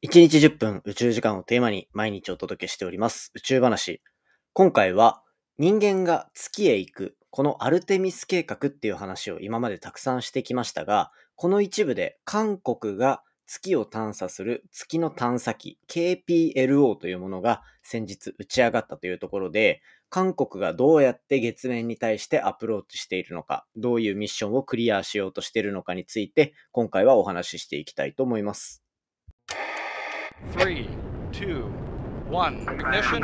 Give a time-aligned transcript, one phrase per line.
[0.00, 4.00] 1日10分宇宙時間をテーマに毎日お届けしております宇宙話。
[4.52, 5.24] 今回は
[5.58, 28.84] 人間が月へ行くこのアルテミス計画っていう話を今までたくさんしてきましたが、この一部で韓国が月を探査する月の探査機 KPLO というものが先日打ち上がったというところで、韓国がどうやって月面に対してアプローチしているのか、どういうミッションをクリアしようとしているのかについて、今回はお話ししていきたいと思います。
[30.38, 30.88] 3,
[31.32, 31.64] 2,
[32.30, 33.20] 1, ignition.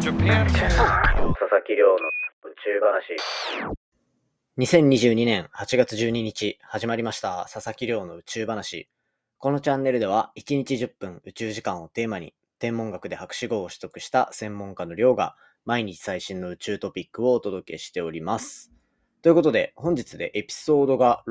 [0.00, 0.46] Japan.
[0.46, 1.96] 佐々木亮の
[2.44, 3.16] 宇宙話。
[4.58, 8.88] 2022年8月12日始まりました佐々木亮の宇宙話。
[9.38, 18.70] このチャンネルでは1日10分宇宙時間をテーマに天文学で博士号を取得した専門家の亮が毎日最新の宇宙トピックをお届けしております。
[19.20, 21.24] ということで本日でエピソードが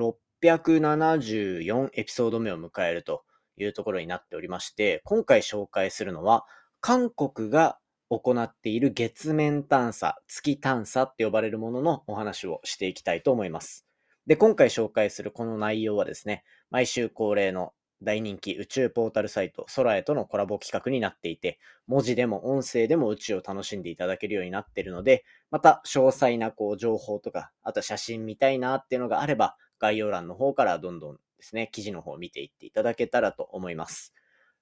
[0.43, 3.23] 674エピソード目を迎えると
[3.57, 6.45] いうところになっておりまして、今回紹介するのは、
[6.79, 7.79] 韓国が
[8.09, 13.85] 行っている月面探査、月探査って呼ばれるもののお話をしていきたいと思います。
[14.27, 34.13] で、今回紹介するこの内容はですね、毎週恒例の大人気宇宙ポータルサイト、空へとのコラボ企画になっていて、文字でも音声でも宇宙を楽しんでいただけるようになっているので、また詳細なこう情報とか、あと写真見たいなっていうのがあれば、概要欄の方からどんどんですね、記事の方を見ていっていただけたらと思います。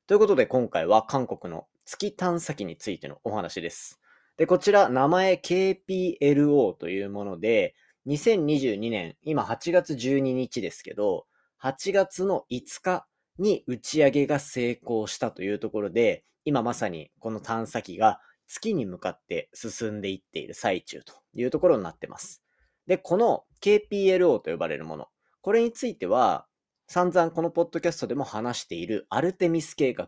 [0.08, 4.00] ということで今回は韓国の月探査機についてのお話です。
[4.38, 7.76] で、こちら名前 KPLO というもので、
[8.08, 11.26] 2022年、今8月12日ですけど、
[11.64, 13.08] 8月の5日
[13.40, 22.44] に打ち上げが成功したというところで、今まさにこの探査機が月に向かって進んでいっている最中というところになってます。
[22.86, 25.08] で、この KPLO と呼ばれるもの、
[25.42, 26.46] これについては、
[26.88, 30.08] 散々このポッドキャストでも話しているアルテミス計画、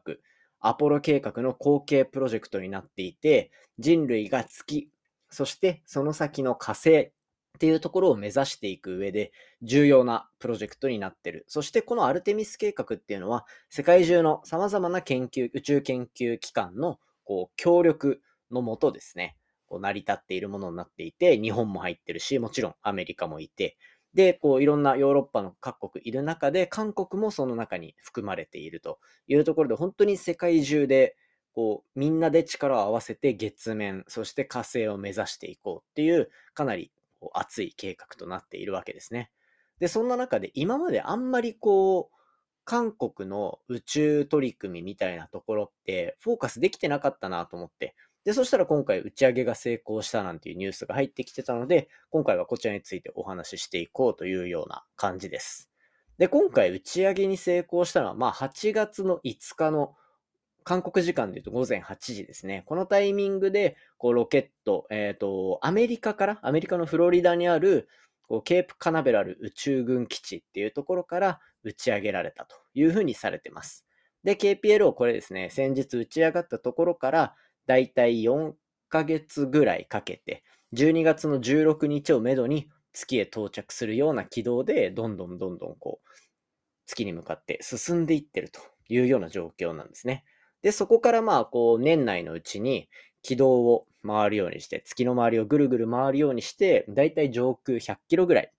[0.59, 4.91] アポロ計画の後継プロジェクトになっていて、人類が月、
[5.31, 7.11] そしてその先の火星っ
[7.59, 9.31] ていうところを目指していく上で
[9.63, 11.43] 重要なプロジェクトになってる。
[11.47, 19.35] そしてこのアルテミス計画っていうのは世界中の様々な研究、宇宙研究機関のこう協力のもとですね、
[19.67, 23.77] こう成り立っているものになっていて、日本も入ってるし、もちろんアメリカもいて、
[24.13, 31.15] で、こういろんなヨーロッパの各国いる中で、韓国もその中に含まれているというところで、本当に世界中で、
[31.53, 39.31] こう、みんなで力を合わせて月面、そして火星を目指していこうっていう、かなりこう熱い計画となっているわけですね。
[39.79, 42.17] で、そんな中で今まであんまりこう、
[42.63, 47.95] 韓国の宇宙取り組みみたいなところってフォーカスできてなかったなと思って、
[48.27, 55.71] で、そしたら今回打ち上げが成功したなんていうニュースが入ってきてたので、今回はこちらについてお話ししていこうというような感じです。
[56.17, 59.95] で、今回打ち上げに成功したのは、まあ8月の5日の
[60.65, 62.63] 韓国時間で言うと午前8時ですね。
[62.65, 67.87] このタイミングで、こうロケット、えっ、ー、と、アメリカから、アメリカのフロリダにある、
[68.27, 73.85] こうケープカナベラル宇宙軍基地っていうところから打ち上げられたというふうにされてます。
[74.25, 77.35] で、KPL をこれですね、先日打ち上がったところから、
[77.67, 78.53] だいたい4
[78.89, 86.07] ヶ月ぐらいかけて、12月の16日をめどに月へ到着するような軌道で、どんどんどんどんこう、
[86.85, 90.23] 月に向かって進んでいってるというような状況なんですね。
[90.61, 92.89] で、そこからまあ、こう、年内のうちに
[93.21, 98.51] 軌道を回るようにして、月の周りをぐるぐる回るようにして、だいたい上空100キロぐらいっ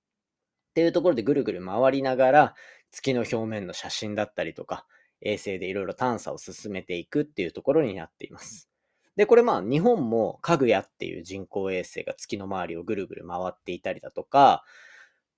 [0.75, 2.55] ていうところでぐるぐる回りながら、
[2.91, 4.87] 月の表面の写真だったりとか、
[5.21, 8.69] 衛星でいろいろ探査を進めていくっていうところになっています。
[9.19, 14.63] で、これまあ日本もかぐやっていう人工衛星が月の周りをぐるぐる回っていたりだとか、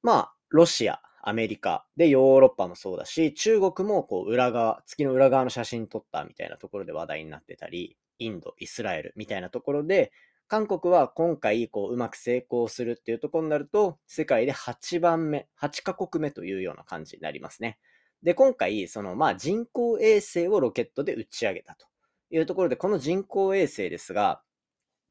[0.03, 10.12] まあロシア、アメリカでヨーロッパもそうだし、中国もこう裏側、月の裏側の写真撮ったみたいなところで話題になってたり、インド、イスラエルみたいなところで、
[10.47, 17.79] 韓国は今回こううまく成功するっていうところになると、世界で8番目、8カ国目というような感じになりますね。
[18.23, 21.89] で、今回、そのまあ人工衛星をロケットで打ち上げたと。
[22.31, 24.43] いうところで、この人工衛星ですが、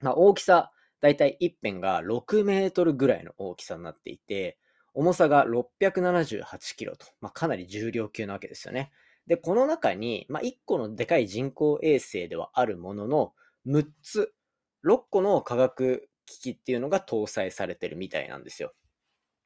[0.02, 0.72] まあ、大きさ、
[1.02, 4.58] だいたい一辺が6メートルぐらいの大きさになっていて、
[4.94, 8.92] 重さが678キロと、まあ、かなり重量級なわけですよね。
[9.28, 13.34] で、この中に、まあ、1個のでかい人工衛星ではあるものの、
[13.68, 14.34] 6つ、
[14.84, 18.74] 6個の科学機器っていうのが搭載されてるみたいなんですよ。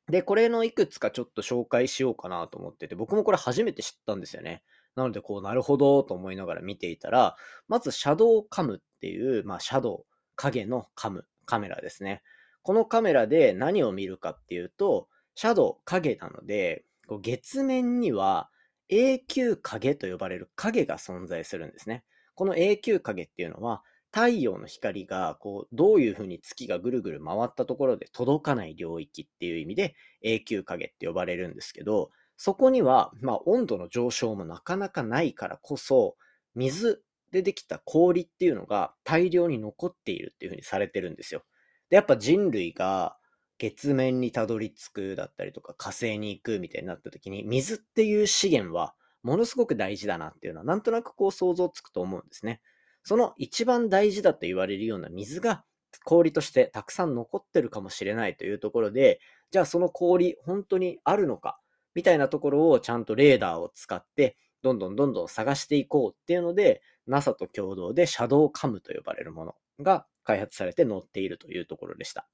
[0.07, 4.63] で、これのいくつかちょっと紹介しようかなと思ってて、僕もこれ初めて知ったんですよね。
[4.95, 7.35] なので、こう、なるほどと思いながら見ていたら、
[7.67, 10.05] まず、シャドウカムっていう、まあ、シャドウ、
[10.35, 12.21] 影のカム、カメラですね。
[12.61, 18.49] このカメラで何を見るかっていうと、シャドウ、影なので、こう月面には
[18.89, 22.03] 永久影と呼ばれる影が存在するんですね。
[22.35, 36.15] この永久影っていうのは、太陽の光がこうどういうふうに月がぐるぐる回ったところで届かない領域っていう意味で永久影って呼ばれるんですけど、そこには、まあ、温度の上昇もなかなかないからこそ、
[36.55, 41.43] 水でできた氷っていうのが大量に残っているっていうふうにされてるんですよ。
[41.89, 43.17] で、やっぱ人類が
[43.57, 48.93] 月面にたどり着くだったりとか火星に行くみたいになった時に、水っていう資源は
[49.23, 52.61] ものすごく大事だなっていうのはなんとなくこう想像つくと思うんですね。
[53.03, 55.63] その一番大事だと言われるような水が
[56.03, 59.19] 氷としてたくさん残ってるかもしれないというところで、
[59.51, 61.59] じゃあその氷本当にあるのか
[61.95, 72.27] みたいなところをちゃんとレーダーを使ってどんどんどんどん探していこうっていうので、NASA と共同でシャドウカムと呼ばれるものが開発されて載っているというところでした。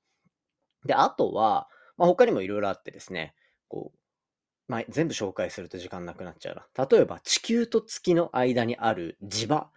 [0.86, 1.68] で、あとは、
[1.98, 3.34] まあ、他にもいろいろあってですね、
[3.68, 6.88] こう、まあ、全部紹介すると時間なくなっちゃうな。
[6.88, 9.72] 例えば、地球と月の間にある磁場。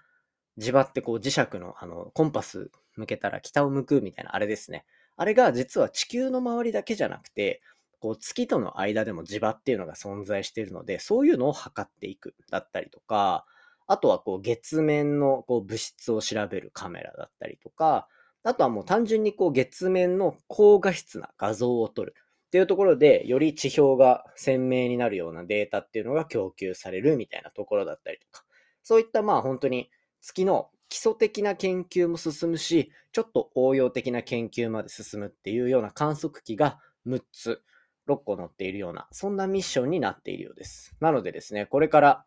[0.58, 4.84] 磁場ってこう磁石のあのコンパス向けたら北を向くみたいなあれですね。
[5.16, 7.62] あれが実は地球の周りだけじゃなくて、
[8.02, 13.46] こう月との間でも磁場っていうのが存在しているので、そういうのを測っていくだったりとか、
[13.86, 18.08] あとはこう月面のこう物質を調べるカメラだったりとか、
[18.42, 28.42] あとはもう単純にこう月面の高画質な画像を撮るっていうところで、より地表が鮮明になるようなデータっていうのが供給されるみたいなところだったりとか、
[28.82, 29.90] そういったまあ本当に
[30.20, 37.62] 月の基礎的な研究も進むし、ちょっと応用的な研究まで進むっていうような観測機が6つ、
[38.08, 40.94] 6個載っているような、そんなミッションになっているようです。
[41.00, 42.24] なのでですね、これから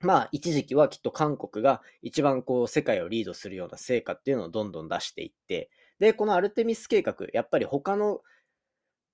[0.00, 8.22] まあ、一時期はきっと韓国が一番こう、世界をリードするような成果っていうのをどんどん出していって、で、このアルテミス計画、やっぱり他の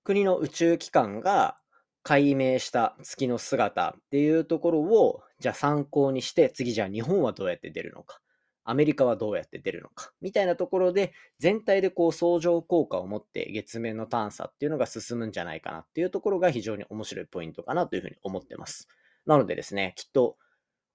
[0.04, 1.56] 国の宇宙機関が
[2.04, 8.20] 解明した月の姿っていうところを、じゃあ参考にして、次じゃあ日本はどうやって出るのか、
[8.68, 18.88] アメリカはどうやって出るのか、みたいなところで、全体でこう相乗効果を持って月面の探査っていうのが進むんじゃないかなっていうところが非常に面白いポイントかなというふうに思ってます。
[19.24, 20.36] なのでですね、きっと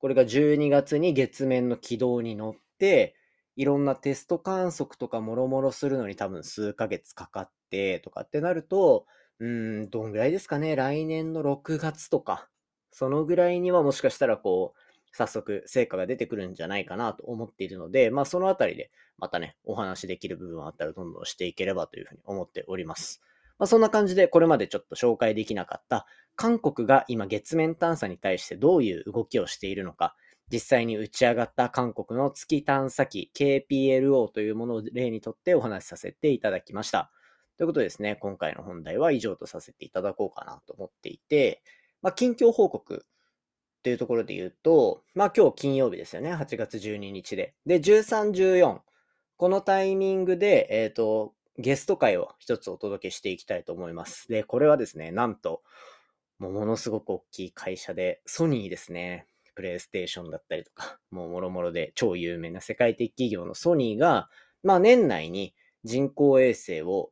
[0.01, 3.15] これが12月に月面の軌道に乗って、
[3.56, 9.06] いろんなテスト観測とかもろもろするのに多分数ヶ月かかってとかってなると、
[9.39, 12.50] うん、どんぐらいですかね、来年の6月とか、
[12.91, 14.79] そのぐらいにはもしかしたらこう、
[15.12, 23.22] 早速成果が出てくるんじゃないかなと思っているので、まあそのあたりでまたね、お話しできる部分あったらどんどんしていければというふうに思っております。
[23.60, 30.16] まあそんな感じでこれまでちょっと紹介できなかった韓国が今月面探査に対してどういう動きをしているのか、
[30.52, 37.12] 実際に打ち上がった韓国の月探査機 KPLO というものを例にとってお話しさせていただきました。
[37.57, 41.62] ということでですね、今回の本題は以上とさせていただこうかなと思っていて、
[42.02, 43.06] まあ、近況報告
[43.83, 47.54] というところで言うと、まあ今日金曜日ですよね、8月12日で。
[47.66, 48.80] で、13、14、
[49.38, 54.28] このタイミングで、えっ、ー、と、ゲスト会を一つお届けしていきたいと思います。
[54.28, 55.63] で、これはですね、なんと、
[56.39, 59.28] もものすごく大きい会社で、ソニーですね。
[59.54, 64.30] プレイステーションだったりとか、もうもろもろで超有名な世界的企業のソニーが、
[64.63, 67.12] まあ年内に人工衛星を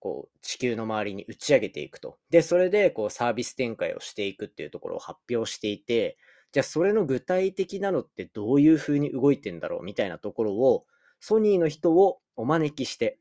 [0.00, 2.18] こう地球の周りに打ち上げていくと。
[2.30, 6.16] で、それでこうサービス展開をしていくっていうところを発表していて、
[6.52, 10.86] じゃあそれの具体的なのってどういうふうに動いてんだろうみたいなところを、
[11.20, 13.18] ソニーの人をお招きして、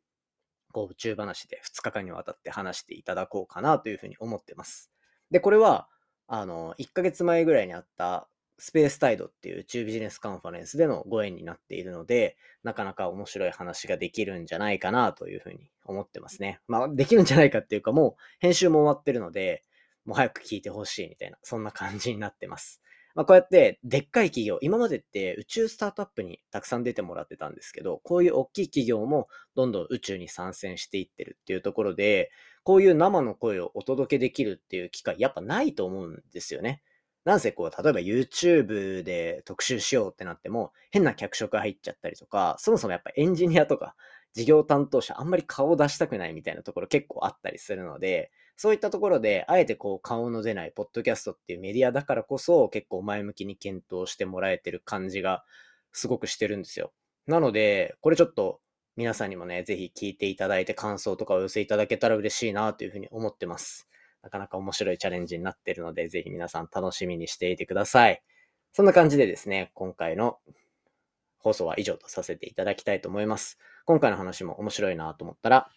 [0.72, 4.92] こう宇宙話で2日間にわたって話していただこうかなというふうに思ってます。
[5.32, 5.90] で、これは、
[6.28, 16.60] あの、1ヶ月前ぐらいにあったスペースタイドっていう宇宙ビジネスカンファレンスでのご縁になっているので、なかなか面白い話ができるんじゃないかなというふうに思ってますね。
[16.68, 19.64] まあ、できるんじゃないかっていうか、もう編集も終わってるので、
[20.06, 22.82] もう早く聞いてほしいみたいな、そんな感じになってます。
[23.18, 32.32] まあ、こうやってでっかい企業、今までって宇宙スタートアップにたくさん出てもらってたんですけど、こういう大きい企業もどんどん宇宙に参戦していってるっていうところで、
[32.64, 36.84] こういう生の声をお届けできるっていう機会、やっぱないと思うんですよね。
[37.28, 43.96] なんせこう、例えば YouTube で特集しようってなっても、変な脚色入っちゃったりとか、そもそもやっぱエンジニアとか
[44.34, 55.44] 事業担当者あんまり顔を出したくないみたいなところ結構あったりするので、そういったところで、あえてこう顔の出ないポッドキャストっていうメディアだからこそ結構前向きに検討してもらえてる感じが
[55.92, 56.94] すごくしてるんですよ。
[57.26, 58.62] なので、これちょっと
[58.96, 63.90] 皆さんにもね、ぜひ聞いていただいて感想とかお寄せいただけたら嬉しいなというふうに思ってます。
[64.24, 68.22] なかなか面白いチャレンジになっているので、ぜひ皆さん楽しみにしていてください。
[68.74, 70.40] そんな感じでですね、今回の
[71.40, 73.58] 放送は以上とさせていただきたいと思います。
[73.86, 75.70] 今回の話も面白いなと思ったら、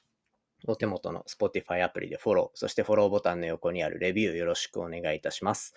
[0.67, 5.75] お手元の Spotify アプリでフォロー、そしてフォローボタンの横にあるレビューよろしくお願いいたします。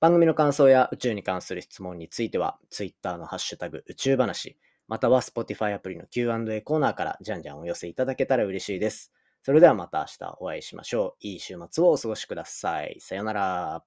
[0.00, 4.58] 番組の感想や宇宙に関する質問については、Twitter のハッシュタグ宇宙話、
[4.88, 9.12] または Spotify アプリの Q&A コーナーからじゃんじゃんお寄せいただけたら嬉しいです。
[9.46, 11.24] それではまた明日お会いしましょう。
[11.24, 12.96] いい週末をお過ごしください。
[12.98, 13.84] さよなら。